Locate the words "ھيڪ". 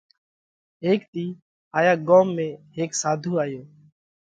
0.85-1.01, 2.75-2.91